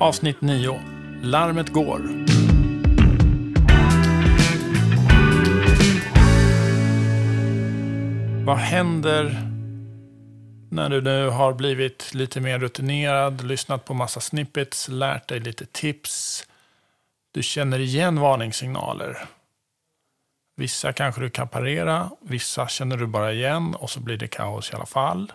Avsnitt 0.00 0.40
9. 0.40 0.80
Larmet 1.22 1.68
går. 1.68 1.98
Vad 8.44 8.56
händer 8.56 9.42
när 10.70 10.88
du 10.90 11.00
nu 11.00 11.28
har 11.28 11.52
blivit 11.52 12.14
lite 12.14 12.40
mer 12.40 12.58
rutinerad, 12.58 13.44
lyssnat 13.44 13.84
på 13.84 13.94
massa 13.94 14.20
snippets, 14.20 14.88
lärt 14.88 15.28
dig 15.28 15.40
lite 15.40 15.66
tips. 15.66 16.46
Du 17.32 17.42
känner 17.42 17.78
igen 17.78 18.20
varningssignaler. 18.20 19.28
Vissa 20.56 20.92
kanske 20.92 21.20
du 21.20 21.30
kan 21.30 21.48
parera, 21.48 22.10
vissa 22.20 22.68
känner 22.68 22.96
du 22.96 23.06
bara 23.06 23.32
igen 23.32 23.74
och 23.74 23.90
så 23.90 24.00
blir 24.00 24.16
det 24.16 24.28
kaos 24.28 24.72
i 24.72 24.74
alla 24.74 24.86
fall. 24.86 25.32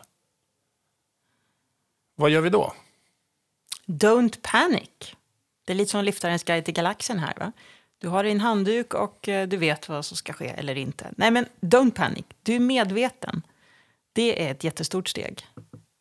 Vad 2.16 2.30
gör 2.30 2.41
vi 2.41 2.50
då? 2.50 2.73
Don't 3.91 4.38
panic. 4.41 5.16
Det 5.66 5.73
är 5.73 5.76
lite 5.76 5.91
som 5.91 6.04
Liftarens 6.04 6.44
guide 6.44 6.66
till 6.66 6.73
galaxen 6.73 7.20
här. 7.20 7.34
Va? 7.40 7.52
Du 7.98 8.08
har 8.08 8.23
din 8.23 8.40
handduk 8.40 8.94
och 8.94 9.30
eh, 9.30 9.48
du 9.48 9.58
vet 9.58 9.90
vad 9.90 10.05
som 10.05 10.17
ska 10.17 10.34
ske 10.34 10.48
eller 10.48 10.77
inte. 10.77 11.14
Nej, 11.17 11.31
men 11.31 11.45
don't 11.62 11.91
panic. 11.91 12.26
Du 12.44 12.55
är 12.55 12.59
medveten. 12.59 13.41
Det 14.14 14.48
är 14.48 14.52
ett 14.52 14.64
jättestort 14.64 15.09
steg. 15.09 15.48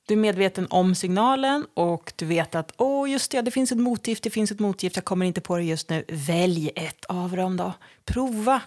Du 0.09 0.15
är 0.15 0.19
medveten 0.19 0.67
om 0.71 0.95
signalen 0.95 1.67
och 1.75 2.13
du 2.17 2.27
vet 2.27 2.55
att 2.55 2.73
åh, 2.77 3.05
oh, 3.05 3.11
just 3.11 3.31
det, 3.31 3.43
det 3.43 3.51
finns 3.51 3.73
ett 3.73 3.79
motgift, 3.79 4.23
det 4.23 4.31
finns 4.31 4.51
ett 4.51 4.61
motgift, 4.61 4.97
jag 4.97 5.05
kommer 5.05 5.27
inte 5.27 5.41
på 5.41 5.57
det 5.57 5.63
just 5.63 5.91
nu. 5.91 6.05
Välj 6.09 6.71
ett 6.77 7.05
av 7.05 7.37
dem 7.37 7.57
då. 7.57 7.73
Prova 8.05 8.61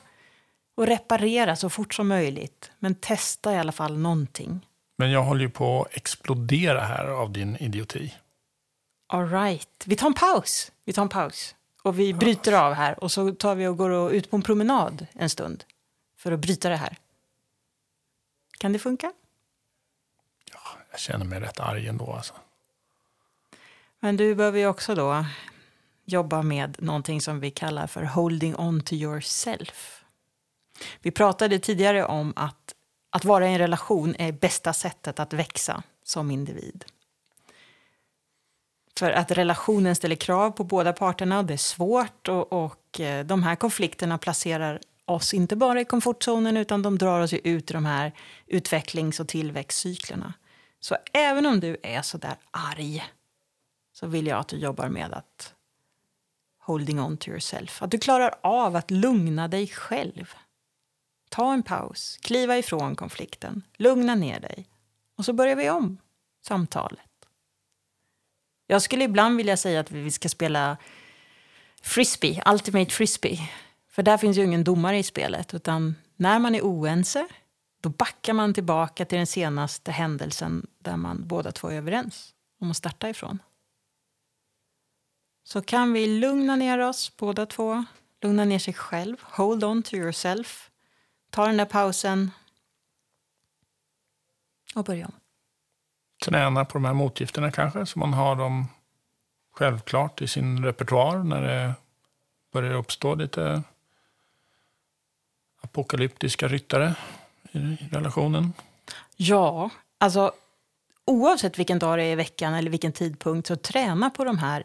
och 0.77 0.87
reparera 0.87 1.55
så 1.55 1.69
fort 1.69 1.93
som 1.93 2.07
möjligt. 2.07 2.71
Men 2.79 2.95
testa 2.95 3.53
i 3.53 3.57
alla 3.57 3.71
fall 3.71 3.97
någonting. 3.97 4.65
Men 4.97 5.11
jag 5.11 5.23
håller 5.23 5.41
ju 5.41 5.49
på 5.49 5.81
att 5.81 5.97
explodera 5.97 6.81
här 6.81 7.05
av 7.05 7.31
din 7.31 7.57
idioti. 7.57 8.13
All 9.13 9.29
right. 9.29 9.83
Vi 9.85 9.95
tar 9.95 10.07
en 10.07 10.13
paus. 10.13 10.71
Vi 10.85 10.93
tar 10.93 11.01
en 11.01 11.09
paus. 11.09 11.55
Och 11.83 11.99
vi 11.99 12.13
bryter 12.13 12.53
av 12.53 12.73
här 12.73 13.03
och 13.03 13.11
så 13.11 13.31
tar 13.31 13.55
vi 13.55 13.67
och 13.67 13.77
går 13.77 14.11
ut 14.11 14.29
på 14.29 14.35
en 14.35 14.41
promenad 14.41 15.07
en 15.13 15.29
stund. 15.29 15.63
För 16.17 16.31
att 16.31 16.39
bryta 16.39 16.69
det 16.69 16.75
här. 16.75 16.97
Kan 18.57 18.73
det 18.73 18.79
funka? 18.79 19.13
Ja, 20.53 20.59
jag 20.91 20.99
känner 20.99 21.25
mig 21.25 21.39
rätt 21.39 21.59
arg 21.59 21.87
ändå 21.87 22.13
alltså. 22.13 22.33
Men 23.99 24.17
du 24.17 24.35
behöver 24.35 24.59
ju 24.59 24.67
också 24.67 24.95
då 24.95 25.25
jobba 26.05 26.41
med 26.41 26.75
någonting 26.79 27.21
som 27.21 27.39
vi 27.39 27.51
kallar 27.51 27.87
för 27.87 28.03
holding 28.03 28.55
on 28.55 28.81
to 28.81 28.93
yourself. 28.93 30.03
Vi 30.99 31.11
pratade 31.11 31.59
tidigare 31.59 32.05
om 32.05 32.33
att 32.35 32.75
att 33.09 33.25
vara 33.25 33.47
i 33.47 33.51
en 33.51 33.59
relation 33.59 34.15
är 34.19 34.31
bästa 34.31 34.73
sättet 34.73 35.19
att 35.19 35.33
växa 35.33 35.83
som 36.03 36.31
individ. 36.31 36.85
För 38.99 39.11
att 39.11 39.31
relationen 39.31 39.95
ställer 39.95 40.15
krav 40.15 40.51
på 40.51 40.63
båda 40.63 40.93
parterna 40.93 41.39
och 41.39 41.45
det 41.45 41.53
är 41.53 41.57
svårt 41.57 42.27
och, 42.27 42.53
och 42.53 42.99
eh, 42.99 43.25
de 43.25 43.43
här 43.43 43.55
konflikterna 43.55 44.17
placerar 44.17 44.79
oss 45.05 45.33
inte 45.33 45.55
bara 45.55 45.81
i 45.81 45.85
komfortzonen 45.85 46.57
utan 46.57 46.81
de 46.81 46.97
drar 46.97 47.21
oss 47.21 47.33
ut 47.33 47.71
i 47.71 47.73
de 47.73 47.85
här 47.85 48.11
utvecklings 48.47 49.19
och 49.19 49.27
tillväxtcyklerna. 49.27 50.33
Så 50.79 50.97
även 51.13 51.45
om 51.45 51.59
du 51.59 51.77
är 51.83 52.01
så 52.01 52.17
där 52.17 52.35
arg 52.51 53.03
så 53.93 54.07
vill 54.07 54.27
jag 54.27 54.39
att 54.39 54.47
du 54.47 54.57
jobbar 54.57 54.89
med 54.89 55.13
att 55.13 55.53
holding 56.59 56.99
on 56.99 57.17
to 57.17 57.29
yourself. 57.29 57.81
Att 57.81 57.91
du 57.91 57.97
klarar 57.97 58.35
av 58.41 58.75
att 58.75 58.91
lugna 58.91 59.47
dig 59.47 59.67
själv. 59.67 60.33
Ta 61.29 61.53
en 61.53 61.63
paus, 61.63 62.17
kliva 62.21 62.57
ifrån 62.57 62.95
konflikten, 62.95 63.63
lugna 63.77 64.15
ner 64.15 64.39
dig 64.39 64.67
och 65.17 65.25
så 65.25 65.33
börjar 65.33 65.55
vi 65.55 65.69
om 65.69 65.97
samtalet. 66.41 67.12
Jag 68.67 68.81
skulle 68.81 69.03
ibland 69.03 69.37
vilja 69.37 69.57
säga 69.57 69.79
att 69.79 69.91
vi 69.91 70.11
ska 70.11 70.29
spela 70.29 70.77
frisbee, 71.81 72.43
ultimate 72.45 72.91
frisbee. 72.91 73.49
För 73.89 74.03
där 74.03 74.17
finns 74.17 74.37
ju 74.37 74.43
ingen 74.43 74.63
domare 74.63 74.97
i 74.97 75.03
spelet, 75.03 75.53
utan 75.53 75.95
när 76.15 76.39
man 76.39 76.55
är 76.55 76.61
oense 76.61 77.27
då 77.81 77.89
backar 77.89 78.33
man 78.33 78.53
tillbaka 78.53 79.05
till 79.05 79.17
den 79.17 79.27
senaste 79.27 79.91
händelsen 79.91 80.67
där 80.79 80.97
man 80.97 81.27
båda 81.27 81.51
två 81.51 81.67
är 81.67 81.75
överens 81.75 82.33
om 82.59 82.71
att 82.71 82.77
starta 82.77 83.09
ifrån. 83.09 83.39
Så 85.43 85.61
kan 85.61 85.93
vi 85.93 86.19
lugna 86.19 86.55
ner 86.55 86.79
oss 86.79 87.17
båda 87.17 87.45
två, 87.45 87.85
lugna 88.21 88.45
ner 88.45 88.59
sig 88.59 88.73
själv, 88.73 89.17
hold 89.21 89.63
on 89.63 89.83
to 89.83 89.95
yourself, 89.95 90.71
ta 91.29 91.45
den 91.47 91.57
där 91.57 91.65
pausen 91.65 92.31
och 94.75 94.83
börja 94.83 95.05
om 95.05 95.22
träna 96.23 96.65
på 96.65 96.73
de 96.73 96.85
här 96.85 96.93
motgifterna 96.93 97.51
kanske, 97.51 97.85
så 97.85 97.99
man 97.99 98.13
har 98.13 98.35
dem 98.35 98.67
självklart 99.53 100.21
i 100.21 100.27
sin 100.27 100.65
repertoar 100.65 101.17
när 101.17 101.41
det 101.41 101.73
börjar 102.53 102.73
uppstå 102.73 103.15
lite 103.15 103.63
apokalyptiska 105.61 106.47
ryttare 106.47 106.95
i 107.51 107.77
relationen? 107.91 108.53
Ja, 109.15 109.69
alltså 109.97 110.31
oavsett 111.05 111.59
vilken 111.59 111.79
dag 111.79 111.97
det 111.97 112.03
är 112.03 112.11
i 112.11 112.15
veckan 112.15 112.53
eller 112.53 112.71
vilken 112.71 112.91
tidpunkt 112.91 113.47
så 113.47 113.55
träna 113.55 114.09
på 114.09 114.23
de 114.23 114.37
här 114.37 114.63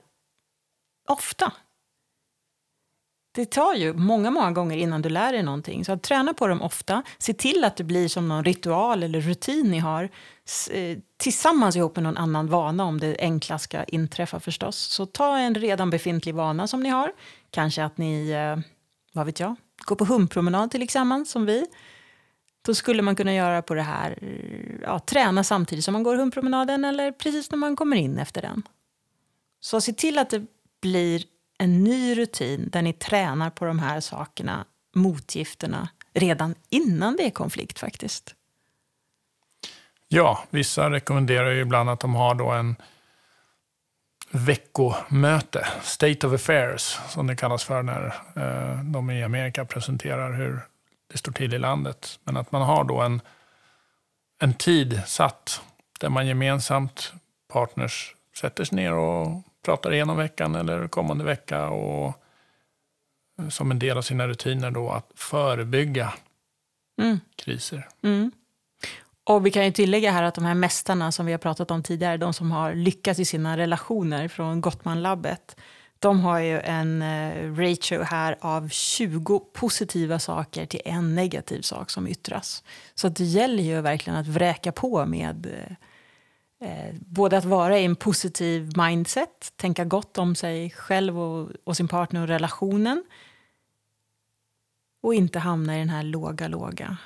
ofta 1.08 1.52
det 3.38 3.50
tar 3.50 3.74
ju 3.74 3.92
många, 3.92 4.30
många 4.30 4.52
gånger 4.52 4.76
innan 4.76 5.02
du 5.02 5.08
lär 5.08 5.32
dig 5.32 5.42
någonting. 5.42 5.84
Så 5.84 5.92
att 5.92 6.02
träna 6.02 6.34
på 6.34 6.46
dem 6.46 6.62
ofta. 6.62 7.02
Se 7.18 7.32
till 7.32 7.64
att 7.64 7.76
det 7.76 7.84
blir 7.84 8.08
som 8.08 8.28
någon 8.28 8.44
ritual 8.44 9.02
eller 9.02 9.20
rutin 9.20 9.70
ni 9.70 9.78
har. 9.78 10.02
Eh, 10.70 10.98
tillsammans 11.16 11.76
ihop 11.76 11.96
med 11.96 12.02
någon 12.02 12.16
annan 12.16 12.46
vana 12.46 12.84
om 12.84 13.00
det 13.00 13.16
enkla 13.18 13.58
ska 13.58 13.84
inträffa 13.84 14.40
förstås. 14.40 14.76
Så 14.76 15.06
ta 15.06 15.38
en 15.38 15.54
redan 15.54 15.90
befintlig 15.90 16.34
vana 16.34 16.66
som 16.66 16.82
ni 16.82 16.88
har. 16.88 17.12
Kanske 17.50 17.84
att 17.84 17.98
ni, 17.98 18.30
eh, 18.30 18.64
vad 19.12 19.26
vet 19.26 19.40
jag, 19.40 19.56
går 19.84 19.96
på 19.96 20.04
humpromenad 20.04 20.70
tillsammans 20.70 21.30
som 21.30 21.46
vi. 21.46 21.66
Då 22.62 22.74
skulle 22.74 23.02
man 23.02 23.16
kunna 23.16 23.34
göra 23.34 23.62
på 23.62 23.74
det 23.74 23.82
här, 23.82 24.18
ja, 24.82 24.98
träna 24.98 25.44
samtidigt 25.44 25.84
som 25.84 25.92
man 25.92 26.02
går 26.02 26.16
hundpromenaden 26.16 26.84
eller 26.84 27.12
precis 27.12 27.50
när 27.50 27.58
man 27.58 27.76
kommer 27.76 27.96
in 27.96 28.18
efter 28.18 28.42
den. 28.42 28.62
Så 29.60 29.80
se 29.80 29.92
till 29.92 30.18
att 30.18 30.30
det 30.30 30.46
blir 30.80 31.22
en 31.58 31.84
ny 31.84 32.14
rutin 32.14 32.68
där 32.72 32.82
ni 32.82 32.92
tränar 32.92 33.50
på 33.50 33.64
de 33.64 33.78
här 33.78 34.00
sakerna, 34.00 34.64
motgifterna, 34.94 35.88
redan 36.14 36.54
innan 36.68 37.16
det 37.16 37.26
är 37.26 37.30
konflikt 37.30 37.78
faktiskt. 37.78 38.34
Ja, 40.08 40.44
vissa 40.50 40.90
rekommenderar 40.90 41.50
ju 41.50 41.60
ibland 41.60 41.90
att 41.90 42.00
de 42.00 42.14
har 42.14 42.34
då 42.34 42.50
en 42.50 42.76
veckomöte, 44.30 45.66
State 45.82 46.26
of 46.26 46.32
Affairs, 46.32 46.98
som 47.08 47.26
det 47.26 47.36
kallas 47.36 47.64
för 47.64 47.82
när 47.82 48.06
eh, 48.36 48.84
de 48.84 49.10
i 49.10 49.22
Amerika 49.22 49.64
presenterar 49.64 50.32
hur 50.32 50.60
det 51.12 51.18
står 51.18 51.32
till 51.32 51.54
i 51.54 51.58
landet. 51.58 52.18
Men 52.24 52.36
att 52.36 52.52
man 52.52 52.62
har 52.62 52.84
då 52.84 53.00
en, 53.00 53.20
en 54.38 54.54
tid 54.54 55.02
satt 55.06 55.62
där 56.00 56.08
man 56.08 56.26
gemensamt, 56.26 57.12
partners, 57.52 58.14
sätter 58.36 58.64
sig 58.64 58.76
ner 58.76 58.92
och 58.92 59.42
pratar 59.64 59.92
igenom 59.92 60.16
veckan 60.16 60.54
eller 60.54 60.88
kommande 60.88 61.24
vecka. 61.24 61.68
och 61.68 62.14
Som 63.50 63.70
en 63.70 63.78
del 63.78 63.98
av 63.98 64.02
sina 64.02 64.28
rutiner 64.28 64.70
då 64.70 64.90
att 64.90 65.10
förebygga 65.14 66.12
mm. 67.00 67.20
kriser. 67.36 67.88
Mm. 68.02 68.30
Och 69.24 69.46
vi 69.46 69.50
kan 69.50 69.64
ju 69.64 69.72
tillägga 69.72 70.10
här 70.10 70.22
att 70.22 70.34
de 70.34 70.44
här 70.44 70.54
mästarna 70.54 71.12
som 71.12 71.26
vi 71.26 71.32
har 71.32 71.38
pratat 71.38 71.70
om 71.70 71.82
tidigare, 71.82 72.16
de 72.16 72.34
som 72.34 72.50
har 72.50 72.74
lyckats 72.74 73.20
i 73.20 73.24
sina 73.24 73.56
relationer 73.56 74.28
från 74.28 74.60
Gottmanlabbet, 74.60 75.56
de 75.98 76.20
har 76.20 76.38
ju 76.38 76.60
en 76.60 77.02
eh, 77.02 77.54
ratio 77.54 78.02
här 78.02 78.36
av 78.40 78.68
20 78.68 79.40
positiva 79.54 80.18
saker 80.18 80.66
till 80.66 80.80
en 80.84 81.14
negativ 81.14 81.62
sak 81.62 81.90
som 81.90 82.08
yttras. 82.08 82.62
Så 82.94 83.08
det 83.08 83.24
gäller 83.24 83.62
ju 83.62 83.80
verkligen 83.80 84.18
att 84.18 84.26
vräka 84.26 84.72
på 84.72 85.06
med 85.06 85.46
eh, 86.60 86.94
både 87.00 87.38
att 87.38 87.44
vara 87.44 87.78
i 87.78 87.84
en 87.84 87.96
positiv 87.96 88.72
mindset, 88.76 89.52
tänka 89.56 89.84
gott 89.84 90.18
om 90.18 90.34
sig 90.34 90.70
själv 90.70 91.20
och, 91.20 91.50
och, 91.64 91.76
sin 91.76 91.88
partner 91.88 92.22
och 92.22 92.28
relationen. 92.28 93.04
Och 95.02 95.14
inte 95.14 95.38
hamna 95.38 95.76
i 95.76 95.78
den 95.78 95.88
här 95.88 96.02
låga, 96.02 96.48
låga. 96.48 96.96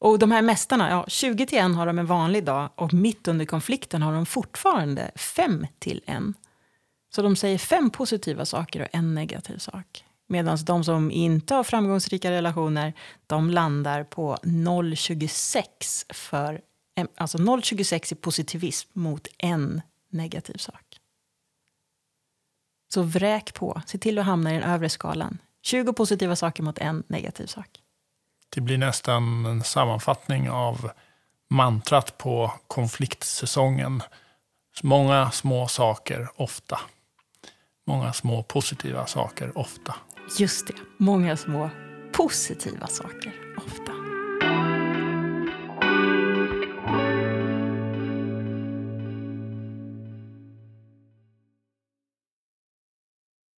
Och 0.00 0.18
de 0.18 0.30
här 0.30 0.42
mästarna, 0.42 0.90
ja, 0.90 1.04
20 1.08 1.46
till 1.46 1.58
1 1.58 1.74
har 1.76 1.86
de 1.86 1.98
en 1.98 2.06
vanlig 2.06 2.44
dag 2.44 2.70
och 2.74 2.92
mitt 2.92 3.28
under 3.28 3.44
konflikten 3.44 4.02
har 4.02 4.12
de 4.12 4.26
fortfarande 4.26 5.10
5 5.16 5.66
till 5.78 6.02
1. 6.06 6.22
Så 7.14 7.22
de 7.22 7.36
säger 7.36 7.58
fem 7.58 7.90
positiva 7.90 8.44
saker 8.44 8.80
och 8.80 8.88
en 8.92 9.14
negativ 9.14 9.58
sak. 9.58 10.04
Medan 10.26 10.58
de 10.64 10.84
som 10.84 11.10
inte 11.10 11.54
har 11.54 11.64
framgångsrika 11.64 12.30
relationer, 12.30 12.92
de 13.26 13.50
landar 13.50 14.04
på 14.04 14.36
0,26 14.42 16.14
för 16.14 16.60
alltså 17.16 17.38
0,26 17.38 18.12
i 18.12 18.16
positivism 18.16 18.90
mot 18.92 19.28
en 19.38 19.82
negativ 20.10 20.56
sak. 20.56 21.00
Så 22.94 23.02
vräk 23.02 23.54
på. 23.54 23.82
Se 23.86 23.98
till 23.98 24.18
att 24.18 24.24
hamna 24.24 24.50
i 24.50 24.54
den 24.54 24.62
övre 24.62 24.88
skalan. 24.88 25.38
20 25.62 25.92
positiva 25.92 26.36
saker 26.36 26.62
mot 26.62 26.78
en 26.78 27.02
negativ 27.06 27.46
sak. 27.46 27.80
Det 28.48 28.60
blir 28.60 28.78
nästan 28.78 29.46
en 29.46 29.64
sammanfattning 29.64 30.50
av 30.50 30.90
mantrat 31.50 32.18
på 32.18 32.52
konfliktsäsongen. 32.66 34.02
Många 34.82 35.30
små 35.30 35.68
saker, 35.68 36.28
ofta. 36.36 36.80
många 37.86 38.12
små 38.12 38.42
positiva 38.42 39.06
saker 39.06 39.58
ofta. 39.58 39.94
Just 40.38 40.66
det, 40.66 40.74
många 40.96 41.36
små 41.36 41.70
positiva 42.12 42.86
saker 42.86 43.32
ofta. 43.66 43.97